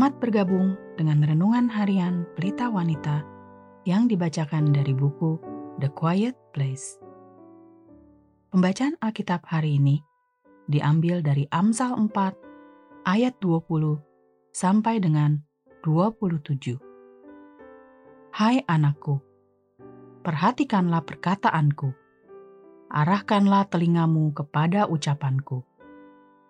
Selamat 0.00 0.16
bergabung 0.16 0.80
dengan 0.96 1.20
renungan 1.20 1.68
harian 1.68 2.24
Pelita 2.32 2.72
Wanita 2.72 3.20
yang 3.84 4.08
dibacakan 4.08 4.72
dari 4.72 4.96
buku 4.96 5.36
The 5.76 5.92
Quiet 5.92 6.32
Place. 6.56 6.96
Pembacaan 8.48 8.96
Alkitab 8.96 9.44
hari 9.44 9.76
ini 9.76 10.00
diambil 10.72 11.20
dari 11.20 11.44
Amsal 11.52 12.00
4 12.00 12.16
ayat 13.04 13.36
20 13.44 14.00
sampai 14.56 15.04
dengan 15.04 15.44
27. 15.84 16.80
Hai 18.32 18.64
anakku, 18.64 19.20
perhatikanlah 20.24 21.04
perkataanku. 21.04 21.92
Arahkanlah 22.88 23.68
telingamu 23.68 24.32
kepada 24.32 24.88
ucapanku. 24.88 25.60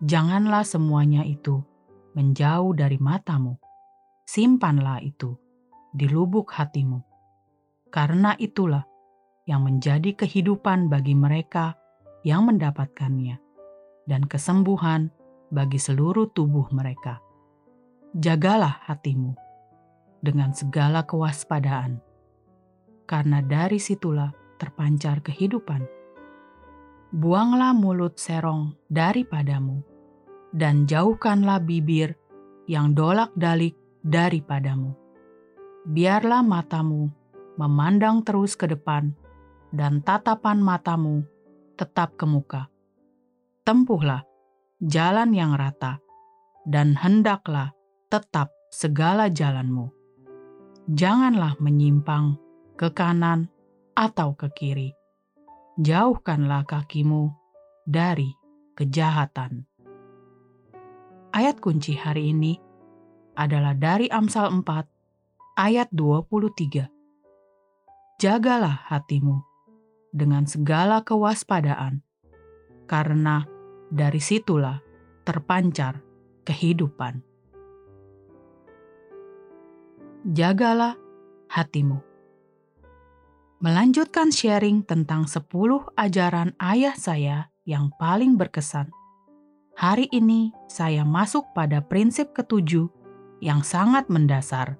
Janganlah 0.07 0.62
semuanya 0.62 1.27
itu 1.27 1.67
menjauh 2.15 2.75
dari 2.75 2.99
matamu. 2.99 3.55
Simpanlah 4.27 5.03
itu 5.03 5.35
di 5.91 6.07
lubuk 6.07 6.55
hatimu, 6.55 7.03
karena 7.91 8.39
itulah 8.39 8.87
yang 9.51 9.67
menjadi 9.67 10.15
kehidupan 10.15 10.87
bagi 10.87 11.19
mereka 11.19 11.75
yang 12.23 12.47
mendapatkannya, 12.47 13.43
dan 14.07 14.23
kesembuhan 14.31 15.11
bagi 15.51 15.83
seluruh 15.83 16.31
tubuh 16.31 16.71
mereka. 16.71 17.19
Jagalah 18.15 18.87
hatimu 18.87 19.35
dengan 20.23 20.55
segala 20.55 21.03
kewaspadaan, 21.03 21.99
karena 23.11 23.43
dari 23.43 23.83
situlah 23.83 24.31
terpancar 24.63 25.27
kehidupan. 25.27 25.83
Buanglah 27.11 27.74
mulut 27.74 28.23
serong 28.23 28.79
daripadamu 28.87 29.90
dan 30.51 30.87
jauhkanlah 30.87 31.62
bibir 31.62 32.18
yang 32.66 32.95
dolak-dalik 32.95 33.74
daripadamu. 34.02 34.95
Biarlah 35.87 36.45
matamu 36.45 37.10
memandang 37.56 38.24
terus 38.24 38.56
ke 38.56 38.68
depan, 38.68 39.12
dan 39.71 40.02
tatapan 40.02 40.59
matamu 40.59 41.23
tetap 41.78 42.18
ke 42.18 42.26
muka. 42.26 42.66
Tempuhlah 43.62 44.26
jalan 44.82 45.30
yang 45.37 45.54
rata, 45.54 46.02
dan 46.66 46.98
hendaklah 46.98 47.73
tetap 48.10 48.51
segala 48.73 49.30
jalanmu. 49.30 49.93
Janganlah 50.90 51.54
menyimpang 51.62 52.34
ke 52.74 52.90
kanan 52.90 53.46
atau 53.95 54.34
ke 54.34 54.51
kiri. 54.51 54.90
Jauhkanlah 55.78 56.66
kakimu 56.66 57.30
dari 57.87 58.34
kejahatan. 58.74 59.70
Ayat 61.31 61.63
kunci 61.63 61.95
hari 61.95 62.35
ini 62.35 62.59
adalah 63.39 63.71
dari 63.79 64.11
Amsal 64.11 64.50
4 64.50 64.67
ayat 65.62 65.87
23. 65.95 66.91
Jagalah 68.19 68.91
hatimu 68.91 69.39
dengan 70.11 70.51
segala 70.51 71.06
kewaspadaan, 71.06 72.03
karena 72.91 73.47
dari 73.95 74.19
situlah 74.19 74.83
terpancar 75.23 76.03
kehidupan. 76.43 77.23
Jagalah 80.34 80.99
hatimu. 81.47 82.03
Melanjutkan 83.62 84.34
sharing 84.34 84.83
tentang 84.83 85.31
10 85.31 85.47
ajaran 85.95 86.59
ayah 86.59 86.99
saya 86.99 87.55
yang 87.62 87.95
paling 88.03 88.34
berkesan 88.34 88.91
Hari 89.81 90.12
ini 90.12 90.53
saya 90.69 91.09
masuk 91.09 91.57
pada 91.57 91.81
prinsip 91.81 92.37
ketujuh 92.37 92.93
yang 93.41 93.65
sangat 93.65 94.13
mendasar. 94.13 94.77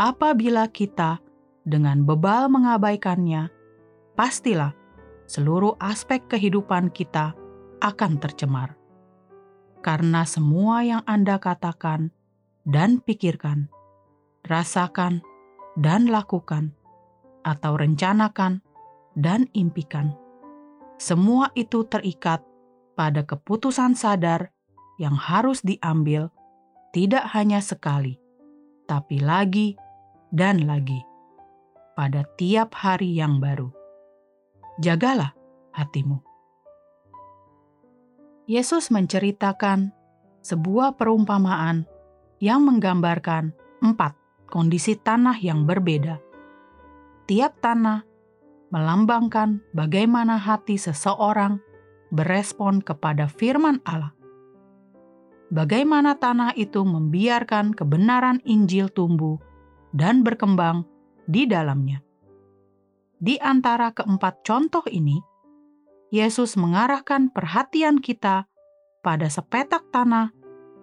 Apabila 0.00 0.72
kita 0.72 1.20
dengan 1.68 2.00
bebal 2.00 2.48
mengabaikannya, 2.48 3.52
pastilah 4.16 4.72
seluruh 5.28 5.76
aspek 5.84 6.24
kehidupan 6.32 6.88
kita 6.96 7.36
akan 7.84 8.16
tercemar. 8.16 8.72
Karena 9.84 10.24
semua 10.24 10.80
yang 10.80 11.04
Anda 11.04 11.36
katakan 11.36 12.08
dan 12.64 13.04
pikirkan, 13.04 13.68
rasakan 14.48 15.20
dan 15.76 16.08
lakukan, 16.08 16.72
atau 17.44 17.76
rencanakan 17.76 18.64
dan 19.12 19.44
impikan, 19.52 20.16
semua 20.96 21.52
itu 21.52 21.84
terikat 21.84 22.40
pada 22.96 23.22
keputusan 23.22 23.92
sadar 23.92 24.50
yang 24.96 25.14
harus 25.14 25.60
diambil 25.60 26.32
tidak 26.96 27.28
hanya 27.36 27.60
sekali, 27.60 28.16
tapi 28.88 29.20
lagi 29.20 29.76
dan 30.32 30.64
lagi 30.64 31.04
pada 31.92 32.24
tiap 32.40 32.72
hari 32.72 33.12
yang 33.12 33.36
baru. 33.36 33.68
Jagalah 34.80 35.36
hatimu. 35.76 36.24
Yesus 38.48 38.88
menceritakan 38.88 39.92
sebuah 40.40 40.96
perumpamaan 40.96 41.84
yang 42.40 42.64
menggambarkan 42.64 43.52
empat 43.82 44.16
kondisi 44.48 44.94
tanah 44.96 45.36
yang 45.42 45.66
berbeda. 45.66 46.22
Tiap 47.26 47.58
tanah 47.58 48.06
melambangkan 48.70 49.60
bagaimana 49.74 50.38
hati 50.38 50.78
seseorang 50.78 51.58
berespon 52.10 52.82
kepada 52.82 53.26
firman 53.26 53.82
Allah. 53.82 54.14
Bagaimana 55.46 56.18
tanah 56.18 56.58
itu 56.58 56.82
membiarkan 56.82 57.70
kebenaran 57.70 58.42
Injil 58.42 58.90
tumbuh 58.90 59.38
dan 59.94 60.26
berkembang 60.26 60.82
di 61.30 61.46
dalamnya. 61.46 62.02
Di 63.16 63.38
antara 63.38 63.94
keempat 63.94 64.42
contoh 64.42 64.82
ini, 64.90 65.22
Yesus 66.10 66.58
mengarahkan 66.58 67.30
perhatian 67.30 68.02
kita 68.02 68.46
pada 69.02 69.26
sepetak 69.30 69.86
tanah 69.94 70.34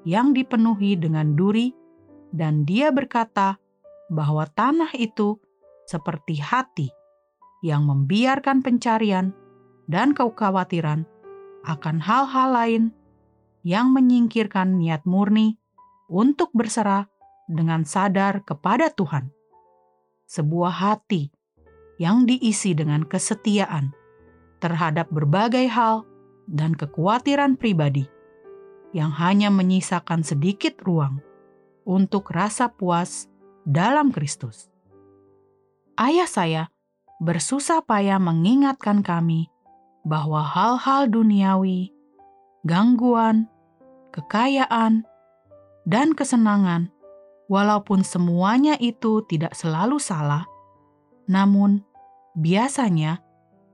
yang 0.08 0.32
dipenuhi 0.32 0.96
dengan 1.00 1.36
duri, 1.36 1.72
dan 2.32 2.64
Dia 2.68 2.92
berkata 2.92 3.60
bahwa 4.12 4.48
tanah 4.48 4.92
itu 4.96 5.40
seperti 5.88 6.40
hati 6.40 6.90
yang 7.64 7.88
membiarkan 7.88 8.60
pencarian 8.64 9.32
dan 9.88 10.12
kekhawatiran 10.12 11.08
akan 11.63 12.03
hal-hal 12.03 12.50
lain 12.51 12.84
yang 13.63 13.96
menyingkirkan 13.96 14.75
niat 14.75 15.07
murni 15.07 15.56
untuk 16.12 16.51
berserah 16.51 17.07
dengan 17.47 17.88
sadar 17.88 18.44
kepada 18.44 18.91
Tuhan. 18.91 19.31
Sebuah 20.28 20.74
hati 20.74 21.31
yang 22.00 22.28
diisi 22.28 22.75
dengan 22.75 23.07
kesetiaan 23.07 23.96
terhadap 24.59 25.07
berbagai 25.12 25.68
hal 25.72 26.03
dan 26.47 26.75
kekhawatiran 26.75 27.56
pribadi 27.56 28.07
yang 28.91 29.12
hanya 29.16 29.47
menyisakan 29.47 30.22
sedikit 30.22 30.75
ruang 30.84 31.24
untuk 31.88 32.31
rasa 32.31 32.72
puas 32.72 33.31
dalam 33.63 34.12
Kristus. 34.12 34.68
Ayah 35.95 36.28
saya 36.28 36.63
bersusah 37.24 37.85
payah 37.85 38.19
mengingatkan 38.19 39.06
kami 39.06 39.53
bahwa 40.03 40.44
hal-hal 40.44 41.08
duniawi, 41.08 41.91
gangguan, 42.68 43.47
kekayaan, 44.12 45.08
dan 45.88 46.16
kesenangan, 46.16 46.91
walaupun 47.47 48.03
semuanya 48.03 48.75
itu 48.80 49.24
tidak 49.28 49.56
selalu 49.56 50.00
salah, 50.00 50.47
namun 51.28 51.84
biasanya 52.36 53.24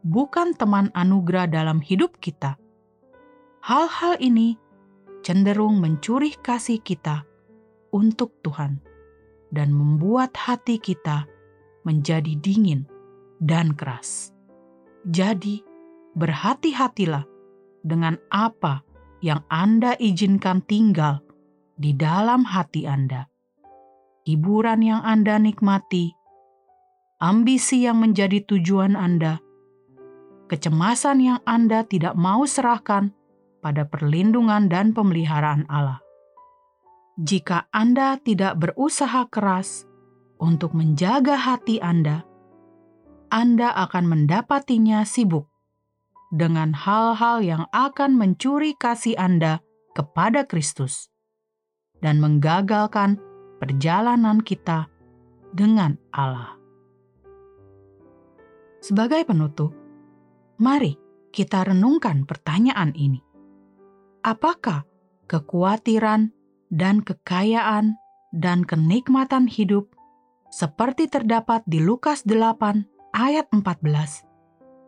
bukan 0.05 0.53
teman 0.53 0.93
anugerah 0.93 1.49
dalam 1.49 1.81
hidup 1.81 2.17
kita. 2.21 2.57
Hal-hal 3.59 4.17
ini 4.23 4.55
cenderung 5.21 5.83
mencuri 5.83 6.33
kasih 6.39 6.79
kita 6.79 7.27
untuk 7.91 8.37
Tuhan 8.45 8.79
dan 9.49 9.73
membuat 9.73 10.37
hati 10.37 10.79
kita 10.79 11.25
menjadi 11.83 12.37
dingin 12.39 12.85
dan 13.41 13.73
keras. 13.73 14.31
Jadi, 15.09 15.68
berhati-hatilah 16.17 17.25
dengan 17.83 18.17
apa 18.33 18.81
yang 19.19 19.43
Anda 19.51 19.95
izinkan 19.99 20.63
tinggal 20.63 21.23
di 21.75 21.95
dalam 21.95 22.47
hati 22.47 22.87
Anda. 22.87 23.27
Hiburan 24.27 24.83
yang 24.83 25.01
Anda 25.01 25.39
nikmati, 25.39 26.13
ambisi 27.23 27.87
yang 27.87 28.03
menjadi 28.03 28.43
tujuan 28.45 28.93
Anda, 28.93 29.41
kecemasan 30.51 31.17
yang 31.23 31.39
Anda 31.43 31.87
tidak 31.87 32.13
mau 32.13 32.45
serahkan 32.45 33.15
pada 33.59 33.87
perlindungan 33.87 34.71
dan 34.71 34.95
pemeliharaan 34.95 35.67
Allah. 35.67 35.99
Jika 37.19 37.67
Anda 37.75 38.15
tidak 38.23 38.55
berusaha 38.63 39.27
keras 39.27 39.83
untuk 40.39 40.71
menjaga 40.71 41.35
hati 41.35 41.83
Anda, 41.83 42.23
Anda 43.27 43.75
akan 43.75 44.07
mendapatinya 44.07 45.03
sibuk 45.03 45.48
dengan 46.29 46.73
hal-hal 46.73 47.41
yang 47.41 47.63
akan 47.73 48.17
mencuri 48.17 48.77
kasih 48.77 49.17
Anda 49.17 49.61
kepada 49.97 50.45
Kristus. 50.45 51.09
dan 51.99 52.23
menggagalkan 52.23 53.19
perjalanan 53.59 54.39
kita 54.39 54.87
dengan 55.51 55.99
Allah. 56.15 56.55
Sebagai 58.79 59.27
penutup, 59.27 59.75
mari 60.55 60.95
kita 61.35 61.67
renungkan 61.67 62.23
pertanyaan 62.23 62.95
ini. 62.95 63.19
Apakah 64.23 64.87
kekhawatiran 65.27 66.31
dan 66.71 67.03
kekayaan 67.03 67.99
dan 68.31 68.63
kenikmatan 68.63 69.51
hidup 69.51 69.91
seperti 70.49 71.11
terdapat 71.11 71.67
di 71.67 71.83
Lukas 71.83 72.23
8 72.23 73.11
ayat 73.11 73.51
14 73.51 74.28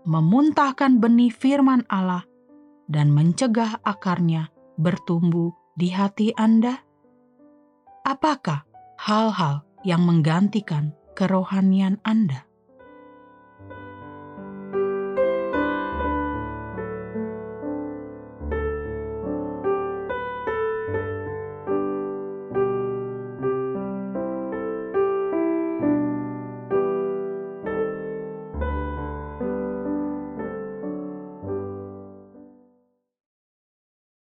memuntahkan 0.03 0.98
benih 0.98 1.31
firman 1.31 1.86
Allah 1.88 2.25
dan 2.89 3.13
mencegah 3.13 3.80
akarnya 3.86 4.50
bertumbuh 4.75 5.53
di 5.77 5.94
hati 5.94 6.33
Anda? 6.36 6.81
Apakah 8.03 8.65
hal-hal 8.98 9.63
yang 9.86 10.03
menggantikan 10.03 10.94
kerohanian 11.13 12.01
Anda? 12.01 12.50